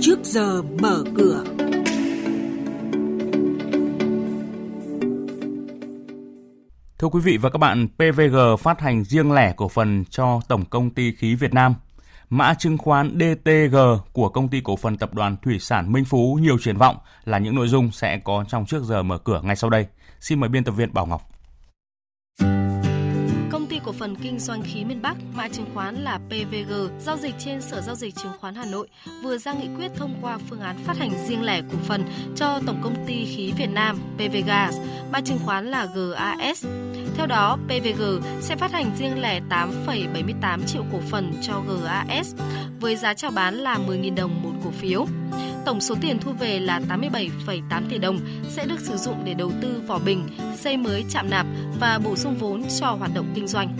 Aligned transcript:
trước 0.00 0.18
giờ 0.22 0.62
mở 0.62 1.04
cửa. 1.16 1.44
Thưa 6.98 7.08
quý 7.08 7.20
vị 7.20 7.36
và 7.36 7.50
các 7.50 7.58
bạn, 7.58 7.88
PVG 7.88 8.36
phát 8.58 8.80
hành 8.80 9.04
riêng 9.04 9.32
lẻ 9.32 9.52
cổ 9.56 9.68
phần 9.68 10.04
cho 10.10 10.40
Tổng 10.48 10.64
công 10.64 10.90
ty 10.90 11.12
khí 11.12 11.34
Việt 11.34 11.54
Nam. 11.54 11.74
Mã 12.30 12.54
chứng 12.54 12.78
khoán 12.78 13.18
DTG 13.18 13.76
của 14.12 14.28
công 14.28 14.48
ty 14.48 14.60
cổ 14.64 14.76
phần 14.76 14.96
tập 14.96 15.14
đoàn 15.14 15.36
Thủy 15.42 15.58
sản 15.58 15.92
Minh 15.92 16.04
Phú 16.04 16.38
nhiều 16.42 16.58
triển 16.58 16.76
vọng 16.76 16.96
là 17.24 17.38
những 17.38 17.54
nội 17.54 17.68
dung 17.68 17.90
sẽ 17.90 18.18
có 18.24 18.44
trong 18.48 18.66
trước 18.66 18.84
giờ 18.84 19.02
mở 19.02 19.18
cửa 19.18 19.40
ngay 19.44 19.56
sau 19.56 19.70
đây. 19.70 19.86
Xin 20.20 20.40
mời 20.40 20.48
biên 20.48 20.64
tập 20.64 20.72
viên 20.72 20.94
Bảo 20.94 21.06
Ngọc 21.06 21.37
cổ 23.84 23.92
phần 23.92 24.16
kinh 24.16 24.38
doanh 24.38 24.62
khí 24.62 24.84
miền 24.84 25.02
Bắc, 25.02 25.16
mã 25.34 25.48
chứng 25.48 25.66
khoán 25.74 25.94
là 25.94 26.18
PVG, 26.28 26.72
giao 27.00 27.16
dịch 27.16 27.34
trên 27.38 27.62
Sở 27.62 27.80
giao 27.80 27.94
dịch 27.94 28.14
chứng 28.16 28.32
khoán 28.40 28.54
Hà 28.54 28.64
Nội, 28.64 28.88
vừa 29.22 29.38
ra 29.38 29.52
nghị 29.52 29.68
quyết 29.76 29.90
thông 29.96 30.14
qua 30.22 30.38
phương 30.50 30.60
án 30.60 30.76
phát 30.84 30.98
hành 30.98 31.10
riêng 31.26 31.42
lẻ 31.42 31.60
cổ 31.60 31.78
phần 31.86 32.04
cho 32.36 32.60
Tổng 32.66 32.80
công 32.82 33.06
ty 33.06 33.24
khí 33.24 33.52
Việt 33.56 33.70
Nam 33.70 33.98
PVGas, 34.16 34.76
mã 35.12 35.20
chứng 35.20 35.38
khoán 35.44 35.66
là 35.66 35.86
GAS. 35.94 36.66
Theo 37.16 37.26
đó, 37.26 37.58
PVG 37.66 38.02
sẽ 38.40 38.56
phát 38.56 38.72
hành 38.72 38.96
riêng 38.98 39.20
lẻ 39.20 39.40
8,78 39.50 40.66
triệu 40.66 40.84
cổ 40.92 41.00
phần 41.10 41.32
cho 41.42 41.60
GAS 41.60 42.34
với 42.80 42.96
giá 42.96 43.14
chào 43.14 43.30
bán 43.30 43.54
là 43.54 43.78
10.000 43.88 44.14
đồng 44.14 44.42
một 44.42 44.52
cổ 44.64 44.70
phiếu. 44.70 45.06
Tổng 45.68 45.80
số 45.80 45.94
tiền 46.00 46.18
thu 46.18 46.32
về 46.32 46.60
là 46.60 46.80
87,8 46.88 47.82
tỷ 47.88 47.98
đồng 47.98 48.18
sẽ 48.48 48.66
được 48.66 48.80
sử 48.80 48.96
dụng 48.96 49.16
để 49.24 49.34
đầu 49.34 49.52
tư 49.62 49.82
vỏ 49.86 49.98
bình, 49.98 50.28
xây 50.56 50.76
mới 50.76 51.04
trạm 51.08 51.30
nạp 51.30 51.46
và 51.80 51.98
bổ 52.04 52.16
sung 52.16 52.36
vốn 52.38 52.62
cho 52.80 52.86
hoạt 52.86 53.10
động 53.14 53.26
kinh 53.34 53.48
doanh. 53.48 53.78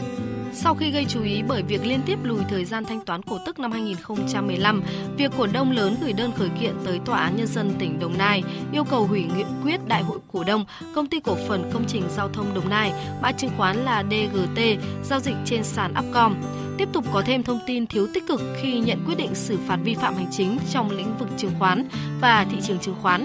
Sau 0.52 0.74
khi 0.74 0.90
gây 0.90 1.04
chú 1.08 1.22
ý 1.22 1.42
bởi 1.48 1.62
việc 1.62 1.86
liên 1.86 2.00
tiếp 2.06 2.18
lùi 2.22 2.40
thời 2.50 2.64
gian 2.64 2.84
thanh 2.84 3.04
toán 3.04 3.22
cổ 3.22 3.38
tức 3.46 3.58
năm 3.58 3.72
2015, 3.72 4.82
việc 5.16 5.32
cổ 5.38 5.46
đông 5.46 5.70
lớn 5.70 5.96
gửi 6.02 6.12
đơn 6.12 6.32
khởi 6.32 6.48
kiện 6.60 6.74
tới 6.84 7.00
Tòa 7.04 7.18
án 7.18 7.36
Nhân 7.36 7.46
dân 7.46 7.74
tỉnh 7.78 8.00
Đồng 8.00 8.18
Nai 8.18 8.42
yêu 8.72 8.84
cầu 8.84 9.06
hủy 9.06 9.24
nghị 9.36 9.44
quyết 9.62 9.80
Đại 9.86 10.02
hội 10.02 10.18
cổ 10.32 10.44
đông 10.44 10.64
Công 10.94 11.06
ty 11.06 11.20
cổ 11.20 11.36
phần 11.48 11.70
công 11.72 11.84
trình 11.88 12.02
giao 12.16 12.28
thông 12.28 12.54
Đồng 12.54 12.68
Nai, 12.68 12.92
mã 13.22 13.32
chứng 13.32 13.50
khoán 13.56 13.76
là 13.76 14.04
DGT, 14.10 14.60
giao 15.04 15.20
dịch 15.20 15.36
trên 15.44 15.64
sàn 15.64 15.94
Upcom 15.98 16.34
tiếp 16.78 16.88
tục 16.92 17.04
có 17.12 17.22
thêm 17.26 17.42
thông 17.42 17.60
tin 17.66 17.86
thiếu 17.86 18.06
tích 18.14 18.26
cực 18.28 18.40
khi 18.62 18.80
nhận 18.80 19.04
quyết 19.06 19.18
định 19.18 19.34
xử 19.34 19.58
phạt 19.66 19.78
vi 19.84 19.94
phạm 19.94 20.14
hành 20.14 20.28
chính 20.30 20.58
trong 20.72 20.90
lĩnh 20.90 21.18
vực 21.18 21.28
chứng 21.36 21.52
khoán 21.58 21.88
và 22.20 22.46
thị 22.50 22.56
trường 22.62 22.78
chứng 22.78 22.94
khoán. 23.02 23.24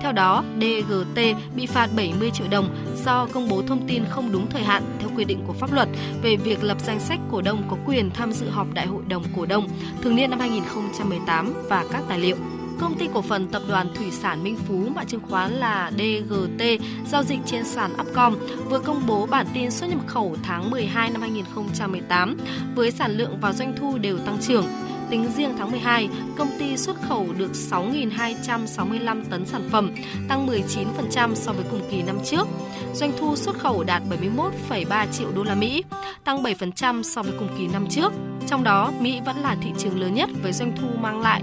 Theo 0.00 0.12
đó, 0.12 0.44
DGT 0.60 1.20
bị 1.56 1.66
phạt 1.66 1.88
70 1.96 2.30
triệu 2.30 2.46
đồng 2.50 2.76
do 3.04 3.26
công 3.32 3.48
bố 3.48 3.62
thông 3.62 3.88
tin 3.88 4.04
không 4.10 4.32
đúng 4.32 4.50
thời 4.50 4.62
hạn 4.62 4.82
theo 4.98 5.10
quy 5.16 5.24
định 5.24 5.44
của 5.46 5.52
pháp 5.52 5.72
luật 5.72 5.88
về 6.22 6.36
việc 6.36 6.64
lập 6.64 6.78
danh 6.86 7.00
sách 7.00 7.18
cổ 7.30 7.42
đông 7.42 7.62
có 7.70 7.76
quyền 7.86 8.10
tham 8.10 8.32
dự 8.32 8.48
họp 8.48 8.74
đại 8.74 8.86
hội 8.86 9.02
đồng 9.08 9.24
cổ 9.36 9.46
đông 9.46 9.68
thường 10.02 10.16
niên 10.16 10.30
năm 10.30 10.40
2018 10.40 11.54
và 11.68 11.84
các 11.92 12.02
tài 12.08 12.18
liệu. 12.18 12.36
Công 12.80 12.98
ty 12.98 13.08
cổ 13.14 13.22
phần 13.22 13.48
tập 13.48 13.62
đoàn 13.68 13.88
Thủy 13.94 14.10
sản 14.10 14.44
Minh 14.44 14.56
Phú 14.68 14.88
mã 14.94 15.04
chứng 15.04 15.20
khoán 15.20 15.52
là 15.52 15.90
DGT 15.98 16.64
giao 17.06 17.22
dịch 17.22 17.38
trên 17.46 17.64
sàn 17.64 17.92
Upcom 18.00 18.36
vừa 18.70 18.78
công 18.78 19.06
bố 19.06 19.26
bản 19.26 19.46
tin 19.54 19.70
xuất 19.70 19.90
nhập 19.90 20.00
khẩu 20.06 20.36
tháng 20.42 20.70
12 20.70 21.10
năm 21.10 21.20
2018 21.20 22.36
với 22.74 22.90
sản 22.90 23.16
lượng 23.16 23.38
và 23.40 23.52
doanh 23.52 23.74
thu 23.76 23.98
đều 23.98 24.18
tăng 24.18 24.38
trưởng. 24.40 24.66
Tính 25.10 25.26
riêng 25.36 25.54
tháng 25.58 25.70
12, 25.70 26.08
công 26.36 26.48
ty 26.58 26.76
xuất 26.76 26.96
khẩu 27.08 27.26
được 27.38 27.50
6.265 27.52 29.24
tấn 29.30 29.46
sản 29.46 29.68
phẩm, 29.70 29.94
tăng 30.28 30.46
19% 30.46 31.34
so 31.34 31.52
với 31.52 31.64
cùng 31.70 31.80
kỳ 31.90 32.02
năm 32.02 32.18
trước. 32.24 32.48
Doanh 32.94 33.12
thu 33.18 33.36
xuất 33.36 33.58
khẩu 33.58 33.84
đạt 33.84 34.02
71,3 34.10 35.06
triệu 35.12 35.28
đô 35.34 35.44
la 35.44 35.54
Mỹ, 35.54 35.84
tăng 36.24 36.42
7% 36.42 37.02
so 37.02 37.22
với 37.22 37.32
cùng 37.38 37.48
kỳ 37.58 37.66
năm 37.66 37.86
trước. 37.90 38.12
Trong 38.48 38.64
đó, 38.64 38.92
Mỹ 39.00 39.20
vẫn 39.24 39.36
là 39.36 39.56
thị 39.62 39.70
trường 39.78 40.00
lớn 40.00 40.14
nhất 40.14 40.30
với 40.42 40.52
doanh 40.52 40.76
thu 40.76 40.88
mang 41.00 41.20
lại 41.20 41.42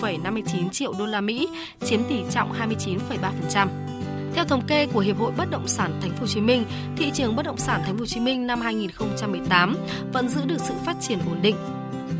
24,59 0.00 0.68
triệu 0.68 0.92
đô 0.98 1.06
la 1.06 1.20
Mỹ, 1.20 1.48
chiếm 1.84 2.04
tỷ 2.08 2.20
trọng 2.30 2.52
29,3%. 2.52 3.68
Theo 4.34 4.44
thống 4.44 4.66
kê 4.66 4.86
của 4.86 5.00
Hiệp 5.00 5.18
hội 5.18 5.32
Bất 5.36 5.50
động 5.50 5.68
sản 5.68 5.98
Thành 6.00 6.10
phố 6.10 6.20
Hồ 6.20 6.26
Chí 6.26 6.40
Minh, 6.40 6.64
thị 6.96 7.10
trường 7.14 7.36
bất 7.36 7.46
động 7.46 7.58
sản 7.58 7.80
Thành 7.84 7.94
phố 7.94 8.00
Hồ 8.00 8.06
Chí 8.06 8.20
Minh 8.20 8.46
năm 8.46 8.60
2018 8.60 9.76
vẫn 10.12 10.28
giữ 10.28 10.40
được 10.46 10.60
sự 10.60 10.74
phát 10.86 10.96
triển 11.00 11.18
ổn 11.28 11.42
định 11.42 11.56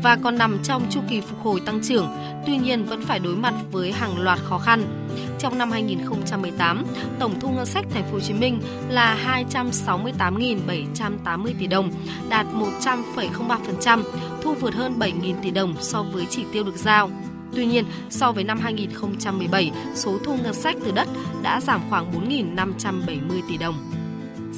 và 0.03 0.17
còn 0.23 0.37
nằm 0.37 0.57
trong 0.63 0.87
chu 0.89 1.01
kỳ 1.09 1.21
phục 1.21 1.39
hồi 1.43 1.61
tăng 1.65 1.81
trưởng, 1.83 2.07
tuy 2.45 2.57
nhiên 2.57 2.85
vẫn 2.85 3.01
phải 3.01 3.19
đối 3.19 3.35
mặt 3.35 3.53
với 3.71 3.91
hàng 3.91 4.21
loạt 4.21 4.39
khó 4.43 4.57
khăn. 4.57 5.07
Trong 5.39 5.57
năm 5.57 5.71
2018, 5.71 6.85
tổng 7.19 7.39
thu 7.39 7.49
ngân 7.49 7.65
sách 7.65 7.85
thành 7.93 8.03
phố 8.03 8.13
Hồ 8.13 8.19
Chí 8.19 8.33
Minh 8.33 8.61
là 8.89 9.41
268.780 9.51 11.53
tỷ 11.59 11.67
đồng, 11.67 11.91
đạt 12.29 12.45
100,03%, 12.53 14.03
thu 14.41 14.53
vượt 14.53 14.73
hơn 14.73 14.99
7.000 14.99 15.33
tỷ 15.43 15.51
đồng 15.51 15.75
so 15.79 16.03
với 16.03 16.25
chỉ 16.29 16.43
tiêu 16.51 16.63
được 16.63 16.77
giao. 16.77 17.09
Tuy 17.55 17.65
nhiên, 17.65 17.85
so 18.09 18.31
với 18.31 18.43
năm 18.43 18.59
2017, 18.59 19.71
số 19.95 20.17
thu 20.23 20.37
ngân 20.43 20.53
sách 20.53 20.75
từ 20.85 20.91
đất 20.91 21.07
đã 21.41 21.61
giảm 21.61 21.81
khoảng 21.89 22.29
4.570 22.29 23.41
tỷ 23.49 23.57
đồng. 23.57 23.94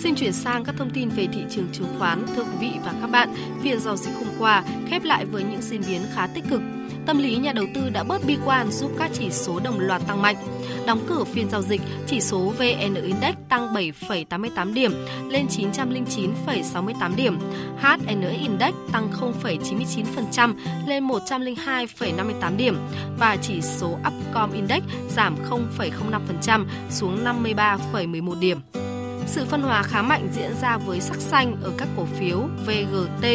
Xin 0.03 0.15
chuyển 0.15 0.33
sang 0.33 0.63
các 0.63 0.75
thông 0.77 0.89
tin 0.89 1.09
về 1.09 1.27
thị 1.33 1.41
trường 1.49 1.67
chứng 1.73 1.87
khoán. 1.99 2.25
Thưa 2.35 2.43
quý 2.43 2.57
vị 2.59 2.71
và 2.85 2.93
các 3.01 3.07
bạn, 3.07 3.29
phiên 3.63 3.79
giao 3.79 3.97
dịch 3.97 4.15
hôm 4.15 4.27
qua 4.39 4.63
khép 4.87 5.03
lại 5.03 5.25
với 5.25 5.43
những 5.43 5.61
diễn 5.61 5.81
biến 5.87 6.01
khá 6.13 6.27
tích 6.27 6.43
cực. 6.49 6.61
Tâm 7.05 7.17
lý 7.17 7.35
nhà 7.35 7.53
đầu 7.53 7.65
tư 7.75 7.89
đã 7.89 8.03
bớt 8.03 8.25
bi 8.27 8.37
quan 8.45 8.71
giúp 8.71 8.91
các 8.99 9.11
chỉ 9.13 9.31
số 9.31 9.59
đồng 9.59 9.79
loạt 9.79 10.01
tăng 10.07 10.21
mạnh. 10.21 10.35
Đóng 10.87 11.05
cửa 11.07 11.23
phiên 11.23 11.49
giao 11.49 11.61
dịch, 11.61 11.81
chỉ 12.07 12.21
số 12.21 12.53
VN 12.57 12.93
Index 12.93 13.35
tăng 13.49 13.73
7,88 13.73 14.73
điểm 14.73 14.91
lên 15.29 15.47
909,68 15.47 17.15
điểm. 17.15 17.39
HN 17.77 18.21
Index 18.41 18.73
tăng 18.91 19.11
0,99% 19.43 20.53
lên 20.87 21.07
102,58 21.07 22.57
điểm 22.57 22.77
và 23.19 23.37
chỉ 23.41 23.61
số 23.61 23.97
Upcom 24.07 24.51
Index 24.53 24.83
giảm 25.09 25.35
0,05% 25.49 26.65
xuống 26.89 27.25
53,11 27.25 28.39
điểm. 28.39 28.57
Sự 29.27 29.45
phân 29.45 29.61
hóa 29.61 29.83
khá 29.83 30.01
mạnh 30.01 30.29
diễn 30.33 30.51
ra 30.61 30.77
với 30.77 31.01
sắc 31.01 31.17
xanh 31.21 31.55
ở 31.63 31.71
các 31.77 31.87
cổ 31.97 32.05
phiếu 32.05 32.39
VGT, 32.65 33.25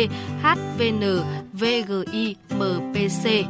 HVN, 0.43 1.23
VGI, 1.53 2.37
MPC. 2.51 3.47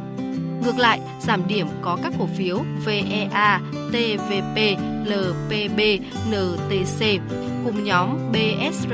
Ngược 0.63 0.77
lại, 0.77 1.01
giảm 1.21 1.47
điểm 1.47 1.67
có 1.81 1.97
các 2.03 2.13
cổ 2.19 2.27
phiếu 2.37 2.59
VEA, 2.85 3.61
TVP, 3.89 4.57
LPB, 5.05 5.79
NTC 6.29 7.05
cùng 7.65 7.83
nhóm 7.83 8.31
BSR, 8.31 8.93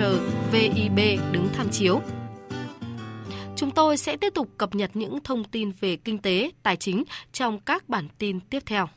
VIB 0.51 0.99
đứng 1.31 1.49
tham 1.57 1.69
chiếu. 1.69 2.01
Chúng 3.55 3.71
tôi 3.71 3.97
sẽ 3.97 4.17
tiếp 4.17 4.33
tục 4.33 4.49
cập 4.57 4.75
nhật 4.75 4.91
những 4.93 5.19
thông 5.23 5.43
tin 5.43 5.71
về 5.79 5.95
kinh 5.95 6.17
tế, 6.17 6.51
tài 6.63 6.75
chính 6.75 7.03
trong 7.33 7.59
các 7.59 7.89
bản 7.89 8.07
tin 8.17 8.39
tiếp 8.39 8.63
theo. 8.66 8.87